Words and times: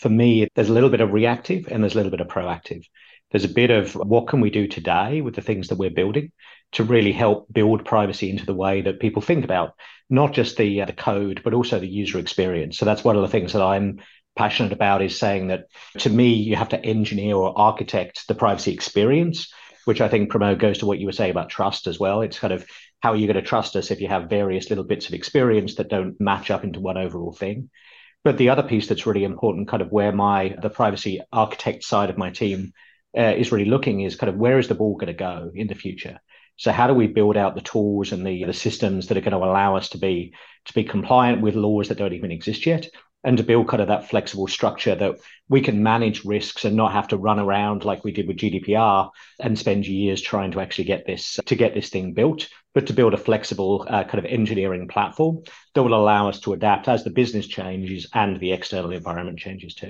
for 0.00 0.08
me, 0.08 0.48
there's 0.54 0.70
a 0.70 0.72
little 0.72 0.88
bit 0.88 1.02
of 1.02 1.12
reactive 1.12 1.68
and 1.70 1.82
there's 1.82 1.92
a 1.92 1.96
little 1.96 2.10
bit 2.10 2.22
of 2.22 2.28
proactive. 2.28 2.86
There's 3.30 3.44
a 3.44 3.48
bit 3.48 3.70
of 3.70 3.94
what 3.94 4.28
can 4.28 4.40
we 4.40 4.50
do 4.50 4.66
today 4.66 5.20
with 5.20 5.34
the 5.34 5.42
things 5.42 5.68
that 5.68 5.76
we're 5.76 5.90
building 5.90 6.32
to 6.72 6.84
really 6.84 7.12
help 7.12 7.52
build 7.52 7.84
privacy 7.84 8.30
into 8.30 8.46
the 8.46 8.54
way 8.54 8.80
that 8.80 8.98
people 8.98 9.20
think 9.20 9.44
about 9.44 9.74
not 10.08 10.32
just 10.32 10.56
the 10.56 10.82
uh, 10.82 10.86
the 10.86 10.94
code 10.94 11.42
but 11.44 11.52
also 11.52 11.78
the 11.78 11.86
user 11.86 12.18
experience. 12.18 12.78
So 12.78 12.86
that's 12.86 13.04
one 13.04 13.16
of 13.16 13.22
the 13.22 13.28
things 13.28 13.52
that 13.52 13.62
I'm 13.62 14.00
passionate 14.36 14.72
about 14.72 15.02
is 15.02 15.18
saying 15.18 15.48
that 15.48 15.66
to 15.98 16.08
me 16.08 16.32
you 16.32 16.56
have 16.56 16.70
to 16.70 16.84
engineer 16.84 17.36
or 17.36 17.56
architect 17.56 18.26
the 18.26 18.34
privacy 18.34 18.72
experience, 18.72 19.52
which 19.84 20.00
I 20.00 20.08
think 20.08 20.32
Pramod 20.32 20.58
goes 20.58 20.78
to 20.78 20.86
what 20.86 20.98
you 20.98 21.06
were 21.06 21.12
saying 21.12 21.30
about 21.30 21.50
trust 21.50 21.86
as 21.86 22.00
well. 22.00 22.22
It's 22.22 22.38
kind 22.38 22.54
of 22.54 22.66
how 23.00 23.12
are 23.12 23.16
you 23.16 23.26
going 23.26 23.42
to 23.42 23.42
trust 23.42 23.76
us 23.76 23.90
if 23.90 24.00
you 24.00 24.08
have 24.08 24.30
various 24.30 24.70
little 24.70 24.84
bits 24.84 25.08
of 25.08 25.14
experience 25.14 25.74
that 25.74 25.88
don't 25.88 26.18
match 26.20 26.50
up 26.50 26.64
into 26.64 26.80
one 26.80 26.96
overall 26.96 27.32
thing? 27.32 27.68
But 28.22 28.36
the 28.36 28.50
other 28.50 28.62
piece 28.62 28.86
that's 28.86 29.06
really 29.06 29.24
important, 29.24 29.68
kind 29.68 29.82
of 29.82 29.90
where 29.90 30.12
my 30.12 30.54
the 30.60 30.70
privacy 30.70 31.20
architect 31.32 31.84
side 31.84 32.10
of 32.10 32.18
my 32.18 32.30
team 32.30 32.72
uh, 33.16 33.34
is 33.36 33.50
really 33.50 33.64
looking, 33.64 34.00
is 34.00 34.16
kind 34.16 34.30
of 34.30 34.36
where 34.36 34.58
is 34.58 34.68
the 34.68 34.74
ball 34.74 34.94
going 34.94 35.06
to 35.06 35.14
go 35.14 35.50
in 35.54 35.66
the 35.66 35.74
future? 35.74 36.20
So 36.60 36.72
how 36.72 36.86
do 36.86 36.92
we 36.92 37.06
build 37.06 37.38
out 37.38 37.54
the 37.54 37.62
tools 37.62 38.12
and 38.12 38.26
the, 38.26 38.44
the 38.44 38.52
systems 38.52 39.06
that 39.06 39.16
are 39.16 39.22
going 39.22 39.32
to 39.32 39.38
allow 39.38 39.76
us 39.76 39.88
to 39.90 39.98
be 39.98 40.34
to 40.66 40.74
be 40.74 40.84
compliant 40.84 41.40
with 41.40 41.54
laws 41.54 41.88
that 41.88 41.96
don't 41.96 42.12
even 42.12 42.30
exist 42.30 42.66
yet, 42.66 42.86
and 43.24 43.38
to 43.38 43.42
build 43.42 43.66
kind 43.66 43.80
of 43.80 43.88
that 43.88 44.10
flexible 44.10 44.46
structure 44.46 44.94
that 44.94 45.16
we 45.48 45.62
can 45.62 45.82
manage 45.82 46.22
risks 46.26 46.66
and 46.66 46.76
not 46.76 46.92
have 46.92 47.08
to 47.08 47.16
run 47.16 47.38
around 47.38 47.86
like 47.86 48.04
we 48.04 48.12
did 48.12 48.28
with 48.28 48.36
GDPR 48.36 49.08
and 49.40 49.58
spend 49.58 49.86
years 49.86 50.20
trying 50.20 50.50
to 50.50 50.60
actually 50.60 50.84
get 50.84 51.06
this 51.06 51.40
to 51.46 51.56
get 51.56 51.72
this 51.72 51.88
thing 51.88 52.12
built, 52.12 52.46
but 52.74 52.86
to 52.88 52.92
build 52.92 53.14
a 53.14 53.16
flexible 53.16 53.86
uh, 53.88 54.04
kind 54.04 54.18
of 54.18 54.26
engineering 54.26 54.86
platform 54.86 55.38
that 55.74 55.82
will 55.82 55.94
allow 55.94 56.28
us 56.28 56.40
to 56.40 56.52
adapt 56.52 56.88
as 56.88 57.04
the 57.04 57.10
business 57.10 57.46
changes 57.46 58.06
and 58.12 58.38
the 58.38 58.52
external 58.52 58.92
environment 58.92 59.38
changes 59.38 59.74
too. 59.74 59.88